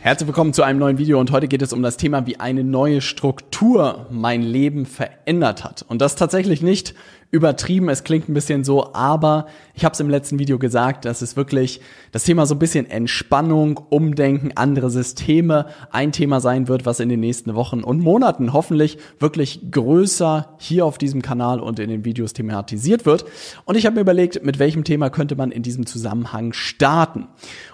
Herzlich 0.00 0.28
willkommen 0.28 0.52
zu 0.52 0.62
einem 0.62 0.78
neuen 0.78 0.98
Video 0.98 1.18
und 1.18 1.32
heute 1.32 1.48
geht 1.48 1.62
es 1.62 1.72
um 1.72 1.82
das 1.82 1.96
Thema, 1.96 2.26
wie 2.26 2.38
eine 2.38 2.62
neue 2.62 3.00
Struktur 3.00 4.06
mein 4.10 4.42
Leben 4.42 4.86
verändert 4.86 5.64
hat. 5.64 5.84
Und 5.88 6.00
das 6.00 6.14
tatsächlich 6.14 6.62
nicht 6.62 6.94
übertrieben, 7.32 7.88
es 7.88 8.04
klingt 8.04 8.28
ein 8.28 8.34
bisschen 8.34 8.62
so, 8.62 8.94
aber 8.94 9.46
ich 9.74 9.84
habe 9.84 9.94
es 9.94 10.00
im 10.00 10.08
letzten 10.08 10.38
Video 10.38 10.60
gesagt, 10.60 11.06
dass 11.06 11.22
es 11.22 11.36
wirklich 11.36 11.80
das 12.12 12.22
Thema 12.22 12.46
so 12.46 12.54
ein 12.54 12.60
bisschen 12.60 12.88
Entspannung, 12.88 13.80
Umdenken, 13.90 14.52
andere 14.54 14.90
Systeme 14.90 15.66
ein 15.90 16.12
Thema 16.12 16.40
sein 16.40 16.68
wird, 16.68 16.86
was 16.86 17.00
in 17.00 17.08
den 17.08 17.20
nächsten 17.20 17.56
Wochen 17.56 17.82
und 17.82 17.98
Monaten 17.98 18.52
hoffentlich 18.52 18.98
wirklich 19.18 19.72
größer 19.72 20.56
hier 20.58 20.84
auf 20.84 20.98
diesem 20.98 21.20
Kanal 21.20 21.58
und 21.58 21.80
in 21.80 21.88
den 21.88 22.04
Videos 22.04 22.32
thematisiert 22.32 23.06
wird. 23.06 23.24
Und 23.64 23.76
ich 23.76 23.86
habe 23.86 23.96
mir 23.96 24.02
überlegt, 24.02 24.44
mit 24.44 24.60
welchem 24.60 24.84
Thema 24.84 25.10
könnte 25.10 25.34
man 25.34 25.50
in 25.50 25.64
diesem 25.64 25.84
Zusammenhang 25.84 26.52
starten. 26.52 27.26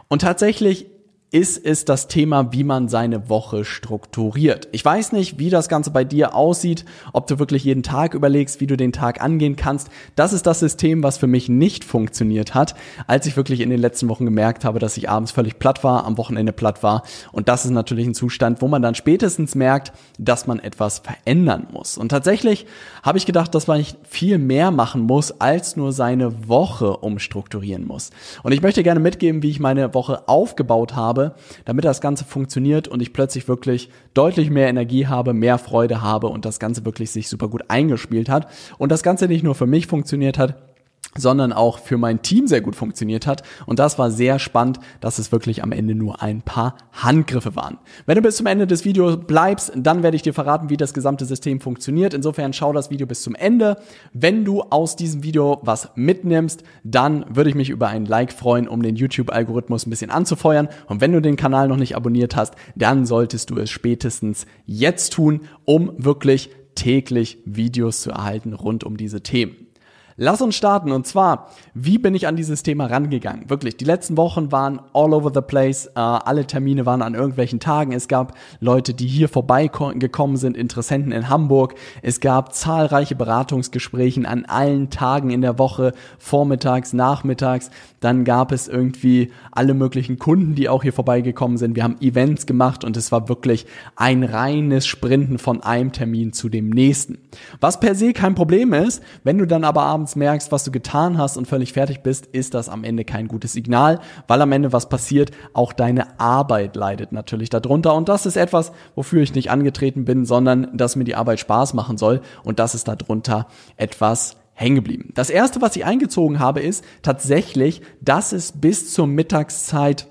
Und 0.09 0.23
tatsächlich 0.23 0.87
ist 1.33 1.65
es 1.65 1.87
das 1.87 2.09
Thema, 2.09 2.53
wie 2.53 2.63
man 2.63 2.89
seine 2.89 3.31
Woche 3.31 3.65
strukturiert. 3.65 4.69
Ich 4.71 4.85
weiß 4.85 5.13
nicht, 5.13 5.39
wie 5.39 5.49
das 5.49 5.71
Ganze 5.71 5.91
bei 5.91 6.05
dir 6.05 6.35
aussieht, 6.35 6.85
ob 7.15 7.27
du 7.27 7.39
wirklich 7.39 7.65
jeden 7.65 7.83
Tag 7.83 8.13
überlegst, 8.13 8.61
wie 8.61 8.67
du 8.67 8.77
den 8.77 8.93
Tag 8.93 9.23
angehen 9.23 9.57
kannst. 9.57 9.89
Das 10.15 10.35
ist 10.35 10.47
das 10.47 10.61
System, 10.61 11.03
was 11.03 11.17
für 11.17 11.27
mich 11.27 11.49
nicht 11.49 11.85
funktioniert 11.85 12.55
hat, 12.55 12.75
als 13.07 13.25
ich 13.25 13.35
wirklich 13.35 13.61
in 13.61 13.71
den 13.71 13.81
letzten 13.81 14.11
Wochen 14.11 14.27
gemerkt 14.27 14.67
habe, 14.67 14.79
dass 14.79 14.99
ich 14.99 15.09
abends 15.09 15.33
völlig 15.33 15.59
platt 15.59 15.83
war, 15.83 16.05
am 16.05 16.19
Wochenende 16.19 16.53
platt 16.53 16.83
war. 16.83 17.03
Und 17.33 17.49
das 17.49 17.65
ist 17.65 17.71
natürlich 17.71 18.07
ein 18.07 18.15
Zustand, 18.15 18.61
wo 18.61 18.69
man 18.69 18.83
dann 18.83 18.95
spätestens 18.95 19.55
merkt, 19.55 19.93
dass 20.19 20.47
man 20.47 20.59
etwas 20.59 20.99
verändern 20.99 21.67
muss. 21.73 21.97
Und 21.97 22.11
tatsächlich 22.11 22.67
habe 23.03 23.17
ich 23.17 23.25
gedacht, 23.25 23.55
dass 23.55 23.67
man 23.67 23.83
viel 24.03 24.37
mehr 24.37 24.71
machen 24.71 25.01
muss, 25.01 25.41
als 25.41 25.77
nur 25.77 25.93
seine 25.93 26.47
Woche 26.47 26.99
umstrukturieren 26.99 27.87
muss. 27.87 28.11
Und 28.43 28.53
ich 28.53 28.61
möchte 28.61 28.83
gerne 28.83 29.01
mitgeben, 29.01 29.43
wie 29.43 29.49
ich 29.49 29.61
meine 29.61 29.95
Woche 29.95 30.29
aufgebaut 30.29 30.95
habe, 30.95 31.22
habe, 31.23 31.35
damit 31.65 31.85
das 31.85 32.01
Ganze 32.01 32.25
funktioniert 32.25 32.89
und 32.89 33.01
ich 33.03 33.13
plötzlich 33.13 33.49
wirklich 33.49 33.91
deutlich 34.15 34.51
mehr 34.51 34.69
Energie 34.69 35.07
habe, 35.07 35.33
mehr 35.33 35.59
Freude 35.59 36.03
habe 36.03 36.29
und 36.29 36.45
das 36.45 36.59
Ganze 36.59 36.85
wirklich 36.85 37.11
sich 37.11 37.29
super 37.29 37.49
gut 37.49 37.65
eingespielt 37.69 38.29
hat 38.29 38.49
und 38.79 38.93
das 38.93 39.03
Ganze 39.03 39.29
nicht 39.29 39.45
nur 39.45 39.55
für 39.55 39.67
mich 39.67 39.87
funktioniert 39.87 40.39
hat, 40.39 40.72
sondern 41.17 41.53
auch 41.53 41.79
für 41.79 41.99
mein 41.99 42.23
Team 42.23 42.47
sehr 42.47 42.61
gut 42.61 42.77
funktioniert 42.77 43.27
hat. 43.27 43.43
Und 43.67 43.79
das 43.79 43.99
war 43.99 44.11
sehr 44.11 44.39
spannend, 44.39 44.81
dass 45.01 45.19
es 45.19 45.33
wirklich 45.33 45.63
am 45.63 45.73
Ende 45.73 45.95
nur 45.95 46.23
ein 46.23 46.43
paar 46.43 46.77
Handgriffe 46.93 47.55
waren. 47.57 47.79
Wenn 48.07 48.17
du 48.17 48.23
bis 48.23 48.37
zum 48.37 48.47
Ende 48.47 48.67
des 48.67 48.85
Videos 48.85 49.19
bleibst, 49.27 49.73
dann 49.77 50.03
werde 50.03 50.17
ich 50.17 50.23
dir 50.23 50.35
verraten, 50.35 50.71
wie 50.71 50.77
das 50.77 50.95
gesamte 50.95 51.25
System 51.25 51.61
funktioniert. 51.61 52.15
Insofern 52.15 52.53
schau 52.53 52.73
das 52.73 52.91
Video 52.91 53.07
bis 53.07 53.23
zum 53.23 53.35
Ende. 53.35 53.77
Wenn 54.13 54.45
du 54.45 54.63
aus 54.63 54.97
diesem 54.97 55.23
Video 55.23 55.61
was 55.63 55.91
mitnimmst, 55.95 56.63
dann 56.85 57.25
würde 57.29 57.51
ich 57.51 57.57
mich 57.57 57.71
über 57.71 57.89
ein 57.89 58.07
Like 58.07 58.33
freuen, 58.33 58.69
um 58.69 58.83
den 58.83 58.97
YouTube-Algorithmus 58.97 59.87
ein 59.87 59.91
bisschen 59.91 60.11
anzufeuern. 60.11 60.69
Und 60.87 61.01
wenn 61.01 61.13
du 61.13 61.21
den 61.21 61.37
Kanal 61.37 61.69
noch 61.69 61.77
nicht 61.77 61.97
abonniert 61.97 62.37
hast, 62.37 62.55
dann 62.75 63.07
solltest 63.07 63.51
du 63.51 63.59
es 63.59 63.71
spätestens 63.71 64.47
jetzt 64.67 65.13
tun, 65.13 65.43
um 65.65 65.93
wirklich 65.99 66.51
täglich 66.75 67.39
Videos 67.45 68.01
zu 68.01 68.11
erhalten 68.11 68.55
rund 68.55 68.85
um 68.85 68.97
diese 68.97 69.23
Themen. 69.23 69.72
Lass 70.17 70.43
uns 70.43 70.55
starten. 70.55 70.93
Und 70.93 71.07
zwar, 71.07 71.49
wie 71.75 71.99
bin 71.99 72.15
ich 72.15 72.27
an 72.27 72.37
dieses 72.37 72.63
Thema 72.63 72.87
rangegangen? 72.87 73.49
Wirklich, 73.49 73.77
die 73.77 73.85
letzten 73.85 74.17
Wochen 74.17 74.53
waren 74.53 74.81
all 74.93 75.15
over 75.15 75.31
the 75.35 75.41
place. 75.41 75.87
Äh, 75.87 76.01
alle 76.01 76.47
Termine 76.47 76.87
waren 76.87 77.03
an 77.03 77.15
irgendwelchen 77.15 77.61
Tagen. 77.61 77.93
Es 77.93 78.09
gab 78.09 78.37
Leute, 78.61 78.95
die 78.95 79.07
hier 79.07 79.29
vorbeigekommen 79.29 80.37
sind, 80.37 80.57
Interessenten 80.57 81.13
in 81.13 81.29
Hamburg. 81.29 81.75
Es 82.03 82.21
gab 82.21 82.55
zahlreiche 82.55 83.15
Beratungsgespräche 83.15 84.13
an 84.27 84.45
allen 84.45 84.91
Tagen 84.91 85.31
in 85.31 85.41
der 85.41 85.59
Woche, 85.59 85.93
vormittags, 86.19 86.93
nachmittags. 86.93 87.71
Dann 88.01 88.25
gab 88.25 88.53
es 88.53 88.69
irgendwie 88.69 89.33
alle 89.53 89.75
möglichen 89.75 90.19
Kunden, 90.19 90.55
die 90.55 90.69
auch 90.69 90.83
hier 90.83 90.93
vorbeigekommen 90.93 91.57
sind. 91.57 91.77
Wir 91.77 91.85
haben 91.85 92.01
Events 92.01 92.47
gemacht 92.47 92.85
und 92.85 92.97
es 92.97 93.13
war 93.13 93.29
wirklich 93.29 93.67
ein 93.97 94.25
reines 94.25 94.87
Sprinten 94.87 95.39
von 95.39 95.63
einem 95.63 95.93
Termin 95.93 96.33
zu 96.33 96.49
dem 96.49 96.71
nächsten. 96.71 97.19
Was 97.61 97.81
per 97.81 97.95
se 97.95 98.13
kein 98.13 98.35
Problem 98.35 98.73
ist, 98.73 99.03
wenn 99.25 99.39
du 99.39 99.47
dann 99.47 99.65
aber 99.65 99.83
abends 99.83 100.02
merkst, 100.17 100.53
was 100.53 100.65
du 100.65 100.71
getan 100.71 101.19
hast 101.19 101.37
und 101.37 101.47
völlig 101.47 101.73
fertig 101.73 102.03
bist, 102.03 102.27
ist 102.27 102.55
das 102.55 102.69
am 102.69 102.85
Ende 102.85 103.05
kein 103.05 103.29
gutes 103.29 103.53
Signal, 103.53 104.01
weil 104.29 104.41
am 104.43 104.53
Ende 104.53 104.73
was 104.73 104.89
passiert, 104.89 105.31
auch 105.53 105.73
deine 105.73 106.19
Arbeit 106.21 106.77
leidet 106.77 107.13
natürlich 107.13 107.51
darunter. 107.51 107.95
Und 107.95 108.09
das 108.09 108.27
ist 108.27 108.37
etwas, 108.37 108.73
wofür 108.95 109.23
ich 109.23 109.35
nicht 109.35 109.51
angetreten 109.51 110.05
bin, 110.05 110.25
sondern 110.25 110.69
dass 110.77 110.97
mir 110.97 111.05
die 111.05 111.15
Arbeit 111.15 111.41
Spaß 111.41 111.75
machen 111.75 111.97
soll. 111.99 112.21
Und 112.45 112.59
das 112.59 112.75
ist 112.75 112.89
darunter 112.89 113.47
etwas 113.77 114.37
hängen 114.55 114.77
geblieben. 114.77 115.13
Das 115.15 115.31
erste, 115.31 115.61
was 115.61 115.77
ich 115.77 115.85
eingezogen 115.85 116.39
habe, 116.39 116.61
ist 116.61 116.85
tatsächlich, 117.03 117.83
dass 118.01 118.33
es 118.33 118.53
bis 118.53 118.93
zur 118.93 119.07
Mittagszeit 119.07 120.07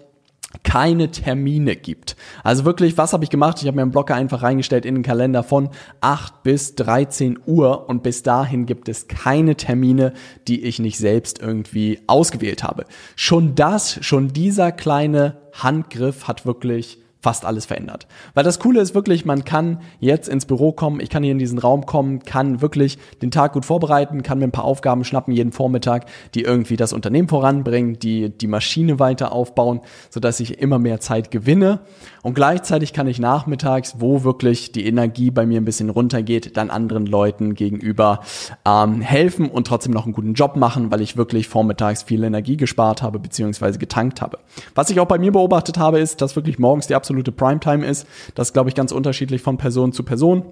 keine 0.63 1.11
Termine 1.11 1.75
gibt. 1.75 2.15
Also 2.43 2.65
wirklich, 2.65 2.97
was 2.97 3.13
habe 3.13 3.23
ich 3.23 3.29
gemacht? 3.29 3.61
Ich 3.61 3.67
habe 3.67 3.75
mir 3.75 3.81
einen 3.81 3.91
Blocker 3.91 4.15
einfach 4.15 4.43
reingestellt 4.43 4.85
in 4.85 4.95
den 4.95 5.03
Kalender 5.03 5.43
von 5.43 5.69
8 6.01 6.43
bis 6.43 6.75
13 6.75 7.39
Uhr 7.45 7.89
und 7.89 8.03
bis 8.03 8.23
dahin 8.23 8.65
gibt 8.65 8.89
es 8.89 9.07
keine 9.07 9.55
Termine, 9.55 10.13
die 10.47 10.63
ich 10.63 10.79
nicht 10.79 10.97
selbst 10.97 11.39
irgendwie 11.39 11.99
ausgewählt 12.07 12.63
habe. 12.63 12.85
Schon 13.15 13.55
das, 13.55 13.99
schon 14.03 14.29
dieser 14.29 14.71
kleine 14.71 15.37
Handgriff 15.53 16.27
hat 16.27 16.45
wirklich 16.45 16.99
fast 17.21 17.45
alles 17.45 17.65
verändert. 17.67 18.07
Weil 18.33 18.43
das 18.43 18.59
Coole 18.59 18.81
ist 18.81 18.95
wirklich, 18.95 19.25
man 19.25 19.45
kann 19.45 19.79
jetzt 19.99 20.27
ins 20.27 20.45
Büro 20.45 20.71
kommen, 20.71 20.99
ich 20.99 21.09
kann 21.09 21.21
hier 21.21 21.31
in 21.31 21.37
diesen 21.37 21.59
Raum 21.59 21.85
kommen, 21.85 22.23
kann 22.23 22.61
wirklich 22.61 22.97
den 23.21 23.29
Tag 23.29 23.53
gut 23.53 23.65
vorbereiten, 23.65 24.23
kann 24.23 24.39
mir 24.39 24.45
ein 24.45 24.51
paar 24.51 24.65
Aufgaben 24.65 25.03
schnappen 25.03 25.33
jeden 25.33 25.51
Vormittag, 25.51 26.07
die 26.33 26.41
irgendwie 26.41 26.77
das 26.77 26.93
Unternehmen 26.93 27.27
voranbringen, 27.27 27.99
die 27.99 28.29
die 28.29 28.47
Maschine 28.47 28.99
weiter 28.99 29.31
aufbauen, 29.31 29.81
sodass 30.09 30.39
ich 30.39 30.59
immer 30.59 30.79
mehr 30.79 30.99
Zeit 30.99 31.29
gewinne. 31.29 31.81
Und 32.23 32.33
gleichzeitig 32.33 32.91
kann 32.91 33.07
ich 33.07 33.19
nachmittags, 33.19 33.95
wo 33.99 34.23
wirklich 34.23 34.71
die 34.71 34.85
Energie 34.87 35.29
bei 35.29 35.45
mir 35.45 35.61
ein 35.61 35.65
bisschen 35.65 35.89
runtergeht, 35.91 36.57
dann 36.57 36.71
anderen 36.71 37.05
Leuten 37.05 37.53
gegenüber 37.53 38.21
ähm, 38.65 39.01
helfen 39.01 39.49
und 39.49 39.67
trotzdem 39.67 39.93
noch 39.93 40.05
einen 40.05 40.13
guten 40.13 40.33
Job 40.33 40.55
machen, 40.55 40.91
weil 40.91 41.01
ich 41.01 41.17
wirklich 41.17 41.47
vormittags 41.47 42.03
viel 42.03 42.23
Energie 42.23 42.57
gespart 42.57 43.03
habe 43.03 43.19
beziehungsweise 43.19 43.77
getankt 43.77 44.21
habe. 44.21 44.39
Was 44.73 44.89
ich 44.89 44.99
auch 44.99 45.05
bei 45.05 45.19
mir 45.19 45.31
beobachtet 45.31 45.77
habe, 45.77 45.99
ist, 45.99 46.21
dass 46.21 46.35
wirklich 46.35 46.57
morgens 46.57 46.87
die 46.87 46.95
absolute 46.95 47.10
absolute 47.11 47.31
Primetime 47.33 47.85
ist. 47.85 48.07
Das 48.35 48.49
ist, 48.49 48.53
glaube 48.53 48.69
ich, 48.69 48.75
ganz 48.75 48.91
unterschiedlich 48.93 49.41
von 49.41 49.57
Person 49.57 49.91
zu 49.91 50.03
Person. 50.03 50.43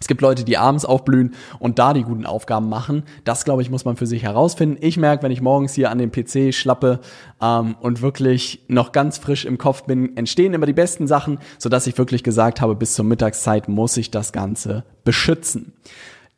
Es 0.00 0.06
gibt 0.06 0.22
Leute, 0.22 0.44
die 0.44 0.56
abends 0.56 0.86
aufblühen 0.86 1.34
und 1.58 1.78
da 1.78 1.92
die 1.92 2.04
guten 2.04 2.24
Aufgaben 2.24 2.70
machen. 2.70 3.02
Das, 3.24 3.44
glaube 3.44 3.60
ich, 3.60 3.68
muss 3.68 3.84
man 3.84 3.96
für 3.96 4.06
sich 4.06 4.22
herausfinden. 4.22 4.78
Ich 4.80 4.96
merke, 4.96 5.22
wenn 5.22 5.30
ich 5.30 5.42
morgens 5.42 5.74
hier 5.74 5.90
an 5.90 5.98
den 5.98 6.10
PC 6.10 6.54
schlappe 6.54 7.00
ähm, 7.42 7.76
und 7.80 8.00
wirklich 8.00 8.64
noch 8.66 8.92
ganz 8.92 9.18
frisch 9.18 9.44
im 9.44 9.58
Kopf 9.58 9.82
bin, 9.82 10.16
entstehen 10.16 10.54
immer 10.54 10.64
die 10.64 10.72
besten 10.72 11.06
Sachen, 11.06 11.38
sodass 11.58 11.86
ich 11.86 11.98
wirklich 11.98 12.22
gesagt 12.22 12.62
habe, 12.62 12.74
bis 12.74 12.94
zur 12.94 13.04
Mittagszeit 13.04 13.68
muss 13.68 13.98
ich 13.98 14.10
das 14.10 14.32
Ganze 14.32 14.84
beschützen. 15.04 15.74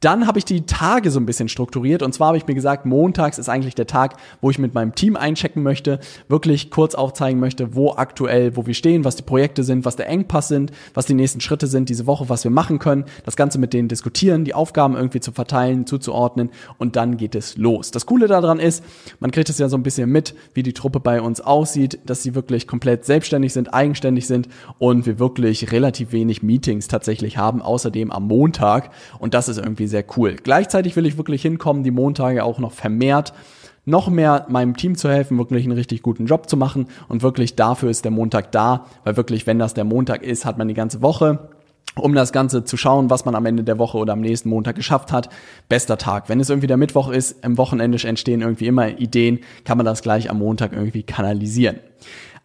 Dann 0.03 0.27
habe 0.27 0.41
ich 0.41 0.45
die 0.45 0.67
Tage 0.67 1.13
so 1.13 1.21
ein 1.21 1.27
bisschen 1.27 1.49
strukturiert. 1.49 2.03
Und 2.03 2.13
zwar 2.13 2.29
habe 2.29 2.37
ich 2.37 2.47
mir 2.47 2.57
gesagt, 2.57 2.87
montags 2.87 3.39
ist 3.39 3.49
eigentlich 3.49 3.77
der 3.77 3.87
Tag, 3.87 4.17
wo 4.41 4.51
ich 4.51 4.59
mit 4.59 4.75
meinem 4.75 4.97
Team 4.97 5.17
einchecken 5.17 5.63
möchte, 5.63 6.01
wirklich 6.29 6.71
kurz 6.71 6.97
aufzeigen 6.97 7.39
möchte, 7.39 7.77
wo 7.77 7.93
aktuell, 7.93 8.57
wo 8.57 8.67
wir 8.67 8.75
stehen, 8.75 9.05
was 9.05 9.15
die 9.15 9.23
Projekte 9.23 9.63
sind, 9.63 9.85
was 9.85 9.95
der 9.95 10.09
Engpass 10.09 10.49
sind, 10.49 10.73
was 10.93 11.07
die 11.07 11.15
nächsten 11.15 11.41
Schritte 11.41 11.69
sind 11.69 11.89
diese 11.89 12.09
Woche, 12.09 12.29
was 12.29 12.43
wir 12.43 12.51
machen 12.51 12.81
können, 12.81 13.05
das 13.25 13.37
Ganze 13.37 13.61
mit 13.61 13.73
denen 13.73 13.87
diskutieren, 13.87 14.45
die 14.45 14.55
Aufgaben 14.55 14.97
irgendwie 14.97 15.21
zu 15.21 15.31
verteilen, 15.31 15.87
zuzuordnen. 15.87 16.51
Und 16.79 16.97
dann 16.97 17.17
geht 17.17 17.37
es 17.37 17.57
los. 17.57 17.93
Das 17.93 18.05
Coole 18.05 18.27
daran 18.27 18.59
ist, 18.59 18.83
man 19.21 19.31
kriegt 19.31 19.51
es 19.51 19.59
ja 19.59 19.69
so 19.69 19.77
ein 19.77 19.85
bisschen 19.85 20.11
mit, 20.11 20.35
wie 20.53 20.65
die 20.65 20.73
Truppe 20.73 20.99
bei 20.99 21.23
uns 21.23 21.41
aussieht, 21.41 22.01
dass 22.07 22.25
sie 22.25 22.35
wirklich 22.35 22.67
komplett 22.67 23.05
selbstständig 23.05 23.53
sind, 23.53 23.73
eigenständig 23.73 24.27
sind 24.27 24.49
und 24.81 25.07
wir 25.07 25.21
wirklich 25.21 25.71
relativ 25.71 26.11
wenig 26.11 26.43
Meetings 26.43 26.89
tatsächlich 26.89 27.37
haben, 27.37 27.63
außerdem 27.63 28.11
am 28.11 28.27
Montag. 28.27 28.91
Und 29.21 29.35
das 29.35 29.49
ist 29.49 29.59
irgendwie 29.59 29.92
sehr 29.93 30.05
cool. 30.17 30.35
Gleichzeitig 30.43 30.97
will 30.97 31.07
ich 31.07 31.17
wirklich 31.17 31.43
hinkommen, 31.43 31.85
die 31.85 31.93
Montage 31.93 32.43
auch 32.43 32.59
noch 32.59 32.73
vermehrt 32.73 33.33
noch 33.85 34.09
mehr 34.09 34.47
meinem 34.49 34.77
Team 34.77 34.97
zu 34.97 35.09
helfen, 35.09 35.39
wirklich 35.39 35.65
einen 35.65 35.73
richtig 35.73 36.03
guten 36.03 36.27
Job 36.27 36.49
zu 36.49 36.57
machen 36.57 36.87
und 37.09 37.23
wirklich 37.23 37.57
dafür 37.57 37.91
ist 37.91 38.05
der 38.05 38.13
Montag 38.13 38.53
da, 38.53 38.87
weil 39.03 39.17
wirklich, 39.17 39.47
wenn 39.47 39.59
das 39.59 39.75
der 39.75 39.83
Montag 39.85 40.23
ist, 40.23 40.45
hat 40.45 40.57
man 40.57 40.69
die 40.69 40.75
ganze 40.75 41.03
Woche 41.03 41.49
um 41.95 42.15
das 42.15 42.33
Ganze 42.33 42.65
zu 42.65 42.77
schauen, 42.77 43.11
was 43.11 43.25
man 43.25 43.35
am 43.35 43.45
Ende 43.45 43.65
der 43.65 43.79
Woche 43.79 43.99
oder 43.99 44.15
am 44.15 44.21
nächsten 44.21 44.49
Montag 44.49 44.77
geschafft 44.77 45.13
hat. 45.13 45.29
Bester 45.69 45.99
Tag. 45.99 46.29
Wenn 46.29 46.41
es 46.41 46.49
irgendwie 46.49 46.67
der 46.67 46.77
Mittwoch 46.79 47.11
ist, 47.11 47.45
im 47.45 47.59
Wochenende 47.59 47.99
entstehen 48.07 48.41
irgendwie 48.41 48.67
immer 48.67 48.89
Ideen, 48.99 49.41
kann 49.65 49.77
man 49.77 49.85
das 49.85 50.03
gleich 50.03 50.31
am 50.31 50.39
Montag 50.39 50.73
irgendwie 50.73 51.03
kanalisieren. 51.03 51.81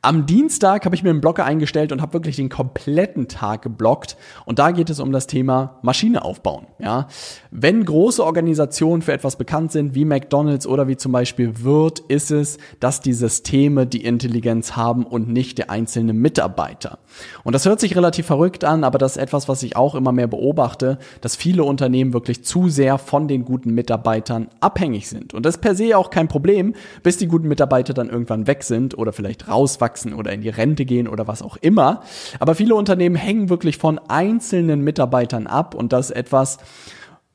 Am 0.08 0.26
Dienstag 0.26 0.86
habe 0.86 0.96
ich 0.96 1.04
mir 1.04 1.10
einen 1.10 1.20
Blocker 1.20 1.44
eingestellt 1.44 1.92
und 1.92 2.02
habe 2.02 2.14
wirklich 2.14 2.38
den 2.38 2.48
kompletten 2.48 3.28
Tag 3.28 3.64
geblockt. 3.64 4.16
Und 4.46 4.58
da 4.58 4.72
geht 4.72 4.90
es 4.90 5.02
um 5.02 5.12
das 5.12 5.28
Thema 5.28 5.80
Maschine 5.82 6.24
aufbauen. 6.24 6.66
Ja, 6.80 7.10
wenn 7.52 7.84
große 7.84 8.24
Organisationen 8.24 9.02
für 9.02 9.12
etwas 9.12 9.36
bekannt 9.36 9.74
sind, 9.74 9.96
wie 9.96 10.06
McDonald's 10.06 10.66
oder 10.66 10.88
wie 10.88 10.96
zum 10.96 11.12
Beispiel 11.12 11.62
Wirt, 11.62 12.00
ist 12.00 12.32
es, 12.32 12.58
dass 12.80 13.02
die 13.02 13.12
Systeme 13.12 13.86
die 13.86 14.06
Intelligenz 14.06 14.78
haben 14.78 15.06
und 15.06 15.28
nicht 15.28 15.58
der 15.58 15.72
einzelne 15.72 16.14
Mitarbeiter. 16.14 17.00
Und 17.44 17.52
das 17.52 17.66
hört 17.66 17.82
sich 17.82 17.98
relativ 17.98 18.28
verrückt 18.28 18.64
an, 18.64 18.86
aber 18.86 19.00
das 19.00 19.18
ist 19.18 19.22
etwas, 19.22 19.50
was 19.50 19.62
ich 19.62 19.76
auch 19.76 19.94
immer 19.94 20.14
mehr 20.14 20.28
beobachte, 20.28 21.00
dass 21.20 21.36
viele 21.36 21.66
Unternehmen 21.66 22.14
wirklich 22.14 22.46
zu 22.46 22.70
sehr 22.70 22.98
von 22.98 23.28
den 23.28 23.44
guten 23.44 23.74
Mitarbeitern 23.74 24.48
abhängig 24.62 25.10
sind. 25.10 25.34
Und 25.34 25.46
das 25.46 25.56
ist 25.56 25.62
per 25.62 25.76
se 25.76 25.98
auch 25.98 26.12
kein 26.12 26.30
Problem, 26.30 26.76
bis 27.04 27.18
die 27.18 27.28
guten 27.28 27.50
Mitarbeiter 27.50 27.94
dann 27.94 28.10
irgendwann 28.10 28.48
weg 28.48 28.64
sind 28.64 28.98
oder 28.98 29.12
vielleicht 29.12 29.50
rauswachsen 29.50 29.97
oder 30.06 30.32
in 30.32 30.42
die 30.42 30.50
Rente 30.50 30.86
gehen 30.86 31.08
oder 31.08 31.28
was 31.28 31.42
auch 31.42 31.58
immer. 31.58 32.02
Aber 32.40 32.56
viele 32.56 32.76
Unternehmen 32.76 33.16
hängen 33.16 33.50
wirklich 33.50 33.78
von 33.78 34.00
einzelnen 34.08 34.82
Mitarbeitern 34.82 35.48
ab 35.48 35.76
und 35.76 35.94
das 35.94 36.10
ist 36.10 36.16
etwas, 36.16 36.58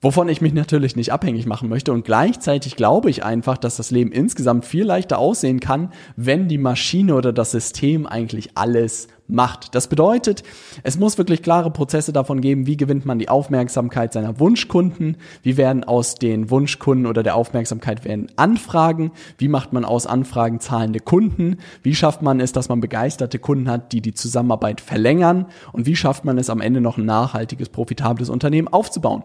wovon 0.02 0.28
ich 0.28 0.42
mich 0.42 0.52
natürlich 0.52 0.96
nicht 0.96 1.12
abhängig 1.12 1.46
machen 1.46 1.68
möchte. 1.68 1.92
Und 1.92 2.04
gleichzeitig 2.04 2.76
glaube 2.76 3.08
ich 3.08 3.24
einfach, 3.24 3.56
dass 3.56 3.76
das 3.76 3.90
Leben 3.90 4.12
insgesamt 4.12 4.66
viel 4.66 4.84
leichter 4.84 5.18
aussehen 5.18 5.60
kann, 5.60 5.92
wenn 6.16 6.48
die 6.48 6.58
Maschine 6.58 7.14
oder 7.14 7.32
das 7.32 7.52
System 7.52 8.06
eigentlich 8.06 8.50
alles 8.56 9.08
macht. 9.28 9.74
Das 9.74 9.86
bedeutet, 9.86 10.42
es 10.82 10.98
muss 10.98 11.16
wirklich 11.16 11.42
klare 11.42 11.70
Prozesse 11.70 12.12
davon 12.12 12.40
geben, 12.40 12.66
wie 12.66 12.76
gewinnt 12.76 13.06
man 13.06 13.20
die 13.20 13.28
Aufmerksamkeit 13.28 14.12
seiner 14.12 14.40
Wunschkunden, 14.40 15.16
wie 15.42 15.56
werden 15.56 15.84
aus 15.84 16.16
den 16.16 16.50
Wunschkunden 16.50 17.06
oder 17.06 17.22
der 17.22 17.36
Aufmerksamkeit 17.36 18.04
werden 18.04 18.26
Anfragen, 18.36 19.12
wie 19.38 19.48
macht 19.48 19.72
man 19.72 19.84
aus 19.84 20.06
Anfragen 20.06 20.60
zahlende 20.60 20.98
Kunden, 21.00 21.58
wie 21.82 21.94
schafft 21.94 22.20
man 22.20 22.40
es, 22.40 22.52
dass 22.52 22.68
man 22.68 22.80
begeisterte 22.80 23.38
Kunden 23.38 23.70
hat, 23.70 23.92
die 23.92 24.00
die 24.00 24.14
Zusammenarbeit 24.14 24.80
verlängern 24.80 25.46
und 25.72 25.86
wie 25.86 25.96
schafft 25.96 26.24
man 26.24 26.36
es 26.36 26.50
am 26.50 26.60
Ende 26.60 26.80
noch 26.80 26.98
ein 26.98 27.06
nachhaltiges, 27.06 27.68
profitables 27.68 28.28
Unternehmen 28.28 28.68
aufzubauen. 28.68 29.22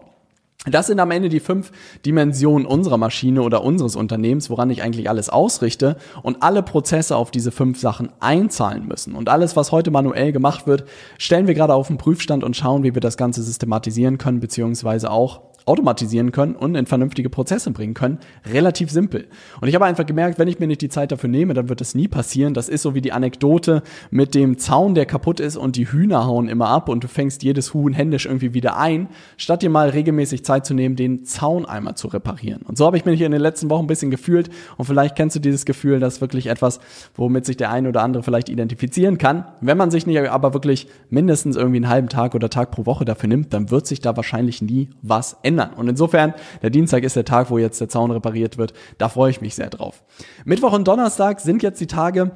Das 0.66 0.88
sind 0.88 0.98
am 0.98 1.12
Ende 1.12 1.28
die 1.28 1.38
fünf 1.38 1.70
Dimensionen 2.04 2.66
unserer 2.66 2.98
Maschine 2.98 3.42
oder 3.42 3.62
unseres 3.62 3.94
Unternehmens, 3.94 4.50
woran 4.50 4.70
ich 4.70 4.82
eigentlich 4.82 5.08
alles 5.08 5.30
ausrichte 5.30 5.96
und 6.24 6.42
alle 6.42 6.64
Prozesse 6.64 7.14
auf 7.14 7.30
diese 7.30 7.52
fünf 7.52 7.78
Sachen 7.78 8.10
einzahlen 8.18 8.86
müssen. 8.88 9.14
Und 9.14 9.28
alles, 9.28 9.54
was 9.54 9.70
heute 9.70 9.92
manuell 9.92 10.32
gemacht 10.32 10.66
wird, 10.66 10.84
stellen 11.16 11.46
wir 11.46 11.54
gerade 11.54 11.74
auf 11.74 11.86
den 11.86 11.96
Prüfstand 11.96 12.42
und 12.42 12.56
schauen, 12.56 12.82
wie 12.82 12.92
wir 12.92 13.00
das 13.00 13.16
Ganze 13.16 13.42
systematisieren 13.42 14.18
können, 14.18 14.40
beziehungsweise 14.40 15.12
auch 15.12 15.47
automatisieren 15.68 16.32
können 16.32 16.56
und 16.56 16.74
in 16.74 16.86
vernünftige 16.86 17.28
Prozesse 17.30 17.70
bringen 17.70 17.94
können. 17.94 18.18
Relativ 18.50 18.90
simpel. 18.90 19.26
Und 19.60 19.68
ich 19.68 19.74
habe 19.74 19.84
einfach 19.84 20.06
gemerkt, 20.06 20.38
wenn 20.38 20.48
ich 20.48 20.58
mir 20.58 20.66
nicht 20.66 20.80
die 20.80 20.88
Zeit 20.88 21.12
dafür 21.12 21.28
nehme, 21.28 21.54
dann 21.54 21.68
wird 21.68 21.80
das 21.80 21.94
nie 21.94 22.08
passieren. 22.08 22.54
Das 22.54 22.68
ist 22.68 22.82
so 22.82 22.94
wie 22.94 23.02
die 23.02 23.12
Anekdote 23.12 23.82
mit 24.10 24.34
dem 24.34 24.58
Zaun, 24.58 24.94
der 24.94 25.04
kaputt 25.04 25.40
ist 25.40 25.56
und 25.56 25.76
die 25.76 25.90
Hühner 25.90 26.26
hauen 26.26 26.48
immer 26.48 26.68
ab 26.68 26.88
und 26.88 27.04
du 27.04 27.08
fängst 27.08 27.42
jedes 27.42 27.74
Huhn 27.74 27.92
händisch 27.92 28.24
irgendwie 28.26 28.54
wieder 28.54 28.78
ein, 28.78 29.08
statt 29.36 29.62
dir 29.62 29.70
mal 29.70 29.90
regelmäßig 29.90 30.44
Zeit 30.44 30.64
zu 30.64 30.72
nehmen, 30.72 30.96
den 30.96 31.24
Zaun 31.24 31.66
einmal 31.66 31.96
zu 31.96 32.08
reparieren. 32.08 32.62
Und 32.62 32.78
so 32.78 32.86
habe 32.86 32.96
ich 32.96 33.04
mich 33.04 33.20
in 33.20 33.32
den 33.32 33.40
letzten 33.40 33.68
Wochen 33.68 33.84
ein 33.84 33.88
bisschen 33.88 34.10
gefühlt 34.10 34.48
und 34.78 34.86
vielleicht 34.86 35.16
kennst 35.16 35.36
du 35.36 35.40
dieses 35.40 35.66
Gefühl, 35.66 36.00
das 36.00 36.14
ist 36.14 36.20
wirklich 36.22 36.46
etwas, 36.46 36.80
womit 37.14 37.44
sich 37.44 37.58
der 37.58 37.70
eine 37.70 37.90
oder 37.90 38.02
andere 38.02 38.22
vielleicht 38.22 38.48
identifizieren 38.48 39.18
kann. 39.18 39.44
Wenn 39.60 39.76
man 39.76 39.90
sich 39.90 40.06
nicht 40.06 40.18
aber 40.18 40.54
wirklich 40.54 40.88
mindestens 41.10 41.56
irgendwie 41.56 41.76
einen 41.76 41.88
halben 41.88 42.08
Tag 42.08 42.34
oder 42.34 42.48
Tag 42.48 42.70
pro 42.70 42.86
Woche 42.86 43.04
dafür 43.04 43.28
nimmt, 43.28 43.52
dann 43.52 43.70
wird 43.70 43.86
sich 43.86 44.00
da 44.00 44.16
wahrscheinlich 44.16 44.62
nie 44.62 44.88
was 45.02 45.36
ändern 45.42 45.57
ändern. 45.58 45.78
Und 45.78 45.88
insofern, 45.88 46.34
der 46.62 46.70
Dienstag 46.70 47.02
ist 47.02 47.16
der 47.16 47.24
Tag, 47.24 47.50
wo 47.50 47.58
jetzt 47.58 47.80
der 47.80 47.88
Zaun 47.88 48.10
repariert 48.10 48.58
wird. 48.58 48.72
Da 48.98 49.08
freue 49.08 49.30
ich 49.30 49.40
mich 49.40 49.54
sehr 49.54 49.70
drauf. 49.70 50.02
Mittwoch 50.44 50.72
und 50.72 50.86
Donnerstag 50.86 51.40
sind 51.40 51.62
jetzt 51.62 51.80
die 51.80 51.86
Tage, 51.86 52.32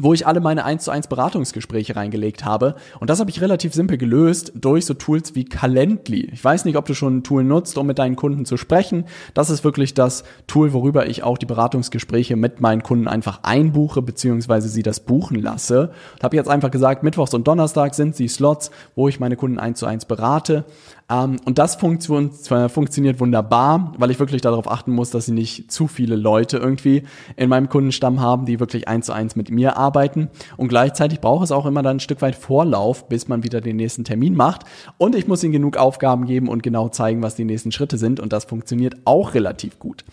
wo 0.00 0.14
ich 0.14 0.28
alle 0.28 0.38
meine 0.38 0.64
1 0.64 0.84
zu 0.84 0.92
1 0.92 1.08
Beratungsgespräche 1.08 1.96
reingelegt 1.96 2.44
habe. 2.44 2.76
Und 3.00 3.10
das 3.10 3.18
habe 3.18 3.30
ich 3.30 3.40
relativ 3.40 3.74
simpel 3.74 3.98
gelöst 3.98 4.52
durch 4.54 4.86
so 4.86 4.94
Tools 4.94 5.34
wie 5.34 5.44
Calendly. 5.44 6.30
Ich 6.32 6.44
weiß 6.44 6.66
nicht, 6.66 6.76
ob 6.76 6.86
du 6.86 6.94
schon 6.94 7.16
ein 7.16 7.22
Tool 7.24 7.42
nutzt, 7.42 7.76
um 7.76 7.86
mit 7.88 7.98
deinen 7.98 8.14
Kunden 8.14 8.44
zu 8.44 8.56
sprechen. 8.56 9.06
Das 9.34 9.50
ist 9.50 9.64
wirklich 9.64 9.94
das 9.94 10.22
Tool, 10.46 10.72
worüber 10.72 11.08
ich 11.08 11.24
auch 11.24 11.36
die 11.36 11.46
Beratungsgespräche 11.46 12.36
mit 12.36 12.60
meinen 12.60 12.84
Kunden 12.84 13.08
einfach 13.08 13.40
einbuche, 13.42 14.00
beziehungsweise 14.00 14.68
sie 14.68 14.84
das 14.84 15.00
buchen 15.00 15.42
lasse. 15.42 15.90
Ich 16.16 16.22
habe 16.22 16.36
jetzt 16.36 16.48
einfach 16.48 16.70
gesagt, 16.70 17.02
Mittwochs 17.02 17.34
und 17.34 17.48
Donnerstag 17.48 17.96
sind 17.96 18.16
die 18.20 18.28
Slots, 18.28 18.70
wo 18.94 19.08
ich 19.08 19.18
meine 19.18 19.34
Kunden 19.34 19.58
1 19.58 19.80
zu 19.80 19.86
1 19.86 20.04
berate. 20.04 20.64
Ähm, 21.10 21.36
und 21.44 21.58
das 21.58 21.76
funktio 21.76 22.30
funktioniert 22.68 23.20
wunderbar, 23.20 23.92
weil 23.98 24.10
ich 24.10 24.18
wirklich 24.18 24.42
darauf 24.42 24.70
achten 24.70 24.92
muss, 24.92 25.10
dass 25.10 25.26
sie 25.26 25.32
nicht 25.32 25.70
zu 25.70 25.86
viele 25.86 26.16
Leute 26.16 26.58
irgendwie 26.58 27.04
in 27.36 27.48
meinem 27.48 27.68
Kundenstamm 27.68 28.20
haben, 28.20 28.44
die 28.44 28.60
wirklich 28.60 28.88
eins 28.88 29.06
zu 29.06 29.12
eins 29.12 29.36
mit 29.36 29.50
mir 29.50 29.76
arbeiten. 29.76 30.28
Und 30.56 30.68
gleichzeitig 30.68 31.20
braucht 31.20 31.44
es 31.44 31.52
auch 31.52 31.66
immer 31.66 31.82
dann 31.82 31.96
ein 31.96 32.00
Stück 32.00 32.20
weit 32.22 32.34
Vorlauf, 32.34 33.08
bis 33.08 33.28
man 33.28 33.42
wieder 33.42 33.60
den 33.60 33.76
nächsten 33.76 34.04
Termin 34.04 34.34
macht. 34.34 34.62
Und 34.98 35.14
ich 35.14 35.26
muss 35.26 35.42
ihnen 35.42 35.52
genug 35.52 35.76
Aufgaben 35.76 36.26
geben 36.26 36.48
und 36.48 36.62
genau 36.62 36.88
zeigen, 36.88 37.22
was 37.22 37.34
die 37.34 37.44
nächsten 37.44 37.72
Schritte 37.72 37.96
sind. 37.96 38.20
Und 38.20 38.32
das 38.32 38.44
funktioniert 38.44 38.96
auch 39.04 39.34
relativ 39.34 39.78
gut. 39.78 40.04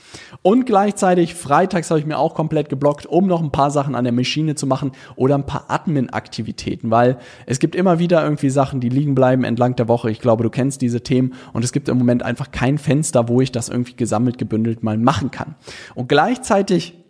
Und 0.41 0.65
gleichzeitig, 0.65 1.35
freitags 1.35 1.89
habe 1.89 1.99
ich 1.99 2.05
mir 2.05 2.17
auch 2.17 2.35
komplett 2.35 2.69
geblockt, 2.69 3.05
um 3.05 3.27
noch 3.27 3.41
ein 3.41 3.51
paar 3.51 3.71
Sachen 3.71 3.95
an 3.95 4.05
der 4.05 4.13
Maschine 4.13 4.55
zu 4.55 4.67
machen 4.67 4.91
oder 5.15 5.35
ein 5.35 5.45
paar 5.45 5.65
Admin-Aktivitäten, 5.67 6.91
weil 6.91 7.17
es 7.45 7.59
gibt 7.59 7.75
immer 7.75 7.99
wieder 7.99 8.23
irgendwie 8.23 8.49
Sachen, 8.49 8.79
die 8.79 8.89
liegen 8.89 9.15
bleiben 9.15 9.43
entlang 9.43 9.75
der 9.75 9.87
Woche. 9.87 10.09
Ich 10.09 10.21
glaube, 10.21 10.43
du 10.43 10.49
kennst 10.49 10.81
die 10.81 10.84
diese 10.85 11.01
Themen 11.01 11.33
und 11.53 11.63
es 11.63 11.71
gibt 11.71 11.89
im 11.89 11.97
Moment 11.97 12.23
einfach 12.23 12.51
kein 12.51 12.77
Fenster, 12.77 13.27
wo 13.27 13.41
ich 13.41 13.51
das 13.51 13.69
irgendwie 13.69 13.95
gesammelt, 13.95 14.37
gebündelt 14.37 14.83
mal 14.83 14.97
machen 14.97 15.31
kann. 15.31 15.55
Und 15.95 16.07
gleichzeitig 16.07 17.04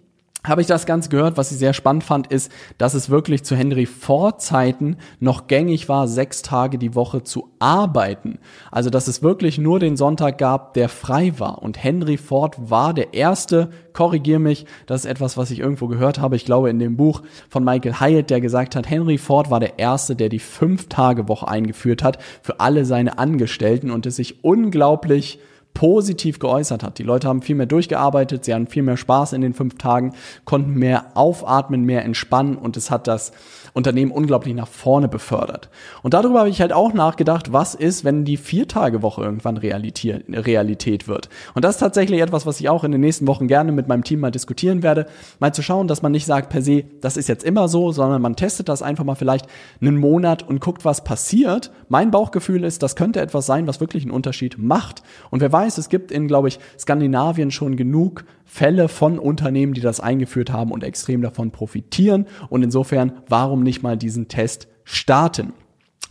habe 0.47 0.61
ich 0.61 0.67
das 0.67 0.85
Ganze 0.85 1.09
gehört. 1.09 1.37
Was 1.37 1.51
ich 1.51 1.57
sehr 1.57 1.73
spannend 1.73 2.03
fand, 2.03 2.27
ist, 2.27 2.51
dass 2.77 2.93
es 2.93 3.09
wirklich 3.09 3.43
zu 3.43 3.55
Henry 3.55 3.85
Ford 3.85 4.41
Zeiten 4.41 4.97
noch 5.19 5.47
gängig 5.47 5.89
war, 5.89 6.07
sechs 6.07 6.41
Tage 6.41 6.77
die 6.77 6.95
Woche 6.95 7.23
zu 7.23 7.49
arbeiten. 7.59 8.39
Also, 8.71 8.89
dass 8.89 9.07
es 9.07 9.23
wirklich 9.23 9.57
nur 9.57 9.79
den 9.79 9.97
Sonntag 9.97 10.37
gab, 10.37 10.73
der 10.73 10.89
frei 10.89 11.33
war. 11.37 11.61
Und 11.61 11.83
Henry 11.83 12.17
Ford 12.17 12.55
war 12.69 12.93
der 12.93 13.13
erste, 13.13 13.69
korrigier 13.93 14.39
mich, 14.39 14.65
das 14.85 15.05
ist 15.05 15.11
etwas, 15.11 15.37
was 15.37 15.51
ich 15.51 15.59
irgendwo 15.59 15.87
gehört 15.87 16.19
habe. 16.19 16.35
Ich 16.35 16.45
glaube, 16.45 16.69
in 16.69 16.79
dem 16.79 16.97
Buch 16.97 17.21
von 17.49 17.63
Michael 17.63 17.99
Hyatt, 17.99 18.29
der 18.29 18.41
gesagt 18.41 18.75
hat, 18.75 18.89
Henry 18.89 19.17
Ford 19.17 19.49
war 19.49 19.59
der 19.59 19.79
erste, 19.79 20.15
der 20.15 20.29
die 20.29 20.39
Fünf-Tage-Woche 20.39 21.47
eingeführt 21.47 22.03
hat 22.03 22.19
für 22.41 22.59
alle 22.59 22.85
seine 22.85 23.17
Angestellten 23.17 23.91
und 23.91 24.05
es 24.05 24.17
sich 24.17 24.43
unglaublich 24.43 25.39
positiv 25.75 26.39
geäußert 26.39 26.81
hat. 26.81 26.97
Die 26.97 27.03
Leute 27.03 27.27
haben 27.27 27.43
viel 27.43 27.55
mehr 27.55 27.67
durchgearbeitet, 27.67 28.45
sie 28.45 28.53
hatten 28.55 28.65
viel 28.65 28.81
mehr 28.81 28.97
Spaß 28.97 29.33
in 29.33 29.41
den 29.41 29.53
fünf 29.53 29.77
Tagen, 29.77 30.13
konnten 30.45 30.73
mehr 30.73 31.11
aufatmen, 31.13 31.83
mehr 31.83 32.03
entspannen 32.03 32.55
und 32.55 32.77
es 32.77 32.89
hat 32.89 33.05
das 33.05 33.31
Unternehmen 33.75 34.11
unglaublich 34.11 34.55
nach 34.55 34.69
vorne 34.69 35.09
befördert. 35.09 35.69
Und 36.01 36.13
darüber 36.13 36.39
habe 36.39 36.49
ich 36.49 36.61
halt 36.61 36.71
auch 36.71 36.93
nachgedacht, 36.93 37.51
was 37.51 37.75
ist, 37.75 38.05
wenn 38.05 38.23
die 38.23 38.37
Viertagewoche 38.37 39.21
irgendwann 39.21 39.57
Realität 39.57 41.07
wird. 41.09 41.29
Und 41.55 41.65
das 41.65 41.75
ist 41.75 41.79
tatsächlich 41.81 42.21
etwas, 42.21 42.45
was 42.45 42.61
ich 42.61 42.69
auch 42.69 42.85
in 42.85 42.93
den 42.93 43.01
nächsten 43.01 43.27
Wochen 43.27 43.47
gerne 43.47 43.73
mit 43.73 43.89
meinem 43.89 44.05
Team 44.05 44.21
mal 44.21 44.31
diskutieren 44.31 44.81
werde, 44.81 45.07
mal 45.39 45.53
zu 45.53 45.61
schauen, 45.61 45.89
dass 45.89 46.01
man 46.01 46.13
nicht 46.13 46.25
sagt 46.25 46.49
per 46.49 46.61
se, 46.61 46.85
das 47.01 47.17
ist 47.17 47.27
jetzt 47.27 47.43
immer 47.43 47.67
so, 47.67 47.91
sondern 47.91 48.21
man 48.21 48.37
testet 48.37 48.69
das 48.69 48.81
einfach 48.81 49.03
mal 49.03 49.15
vielleicht 49.15 49.45
einen 49.81 49.97
Monat 49.97 50.43
und 50.43 50.61
guckt, 50.61 50.85
was 50.85 51.03
passiert. 51.03 51.71
Mein 51.89 52.11
Bauchgefühl 52.11 52.63
ist, 52.63 52.81
das 52.81 52.95
könnte 52.95 53.19
etwas 53.19 53.45
sein, 53.45 53.67
was 53.67 53.81
wirklich 53.81 54.03
einen 54.03 54.11
Unterschied 54.11 54.57
macht. 54.57 55.03
Und 55.31 55.41
wer 55.41 55.51
weiß, 55.65 55.77
es 55.77 55.89
gibt 55.89 56.11
in, 56.11 56.27
glaube 56.27 56.47
ich, 56.47 56.59
Skandinavien 56.77 57.51
schon 57.51 57.75
genug 57.75 58.25
Fälle 58.45 58.87
von 58.87 59.19
Unternehmen, 59.19 59.73
die 59.73 59.81
das 59.81 59.99
eingeführt 59.99 60.51
haben 60.51 60.71
und 60.71 60.83
extrem 60.83 61.21
davon 61.21 61.51
profitieren. 61.51 62.27
Und 62.49 62.63
insofern, 62.63 63.13
warum 63.27 63.63
nicht 63.63 63.81
mal 63.83 63.97
diesen 63.97 64.27
Test 64.27 64.67
starten? 64.83 65.53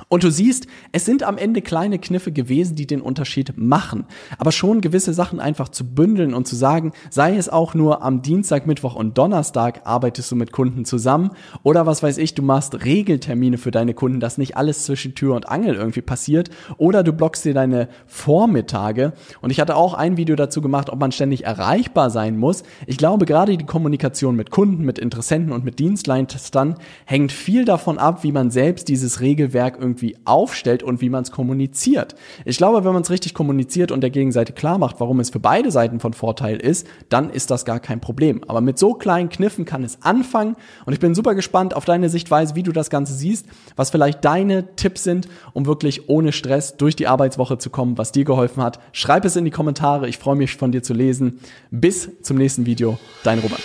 Und 0.09 0.25
du 0.25 0.31
siehst, 0.31 0.67
es 0.91 1.05
sind 1.05 1.23
am 1.23 1.39
Ende 1.39 1.63
kleine 1.63 2.01
Kniffe 2.01 2.33
gewesen, 2.33 2.75
die 2.75 2.87
den 2.87 3.01
Unterschied 3.01 3.57
machen. 3.57 4.07
Aber 4.39 4.51
schon 4.51 4.81
gewisse 4.81 5.15
Sachen 5.15 5.39
einfach 5.39 5.69
zu 5.69 5.85
bündeln 5.85 6.35
und 6.35 6.49
zu 6.49 6.57
sagen, 6.57 6.93
sei 7.11 7.37
es 7.37 7.49
auch 7.49 7.75
nur 7.75 8.03
am 8.03 8.21
Dienstag, 8.21 8.67
Mittwoch 8.67 8.97
und 8.97 9.17
Donnerstag 9.17 9.83
arbeitest 9.85 10.33
du 10.33 10.37
mit 10.37 10.51
Kunden 10.51 10.85
zusammen 10.85 11.31
oder 11.63 11.87
was 11.87 12.03
weiß 12.03 12.19
ich, 12.19 12.35
du 12.35 12.43
machst 12.43 12.85
Regeltermine 12.85 13.57
für 13.57 13.71
deine 13.71 13.95
Kunden, 13.95 14.19
dass 14.19 14.37
nicht 14.37 14.57
alles 14.57 14.85
zwischen 14.85 15.15
Tür 15.15 15.37
und 15.37 15.49
Angel 15.49 15.77
irgendwie 15.77 16.03
passiert 16.03 16.51
oder 16.77 17.05
du 17.05 17.13
blockst 17.13 17.45
dir 17.45 17.55
deine 17.55 17.89
Vormittage. 18.07 19.13
Und 19.43 19.51
ich 19.51 19.61
hatte 19.61 19.77
auch 19.77 19.95
ein 19.95 20.17
Video 20.17 20.35
dazu 20.35 20.61
gemacht, 20.61 20.91
ob 20.91 20.99
man 20.99 21.13
ständig 21.13 21.45
erreichbar 21.45 22.11
sein 22.11 22.37
muss. 22.37 22.65
Ich 22.89 22.97
glaube, 22.97 23.27
gerade 23.27 23.57
die 23.57 23.65
Kommunikation 23.65 24.35
mit 24.35 24.51
Kunden, 24.51 24.85
mit 24.85 24.99
Interessenten 24.99 25.53
und 25.53 25.65
mit 25.65 25.79
Dienstleistern 25.79 26.77
hängt 27.05 27.31
viel 27.31 27.65
davon 27.65 27.99
ab, 27.99 28.25
wie 28.25 28.33
man 28.33 28.51
selbst 28.51 28.89
dieses 28.89 29.21
Regelwerk 29.21 29.84
irgendwie 29.85 30.17
aufstellt 30.25 30.83
und 30.83 31.01
wie 31.01 31.11
man 31.11 31.23
es 31.23 31.31
kommuniziert. 31.31 32.15
Ich 32.45 32.57
glaube, 32.57 32.85
wenn 32.85 32.93
man 32.93 33.03
es 33.03 33.11
richtig 33.11 33.35
kommuniziert 33.35 33.93
und 33.93 34.01
der 34.01 34.11
Gegenseite 34.11 34.53
klar 34.53 34.79
macht, 34.79 34.99
warum 34.99 35.21
es 35.21 35.31
für 35.31 35.39
beide 35.39 35.71
Seiten 35.71 36.01
von 36.01 36.15
Vorteil 36.15 36.57
ist, 36.57 36.87
dann 37.09 37.31
ist 37.31 37.51
das 37.51 37.65
gar 37.65 37.79
kein 37.79 38.01
Problem. 38.01 38.43
Aber 38.49 38.61
mit 38.61 38.79
so 38.79 38.95
kleinen 38.95 39.29
Kniffen 39.29 39.65
kann 39.65 39.85
es 39.85 40.03
anfangen 40.03 40.57
und 40.87 40.93
ich 40.93 41.01
bin 41.01 41.15
super 41.15 41.35
gespannt 41.35 41.77
auf 41.77 41.85
deine 41.85 42.09
Sichtweise, 42.09 42.55
wie 42.55 42.63
du 42.63 42.73
das 42.73 42.91
Ganze 42.91 43.13
siehst, 43.13 43.47
was 43.77 43.91
vielleicht 43.91 44.25
deine 44.25 44.75
Tipps 44.77 45.05
sind, 45.05 45.29
um 45.53 45.67
wirklich 45.67 46.09
ohne 46.09 46.33
Stress 46.33 46.77
durch 46.77 46.97
die 46.97 47.07
Arbeitswoche 47.07 47.59
zu 47.59 47.71
kommen, 47.71 47.99
was 47.99 48.13
dir 48.13 48.25
geholfen 48.25 48.63
hat. 48.63 48.81
Schreib 48.93 49.25
es 49.25 49.37
in 49.37 49.45
die 49.45 49.51
Kommentare. 49.51 50.09
Ich 50.09 50.19
freue 50.19 50.37
mich 50.37 50.57
von 50.57 50.73
dir 50.73 50.83
zu 50.83 50.95
lesen. 50.95 51.41
Bis 51.71 52.11
zum 52.23 52.39
nächsten 52.39 52.67
Video. 52.67 52.99
Dein 53.23 53.39
Robert. 53.41 53.61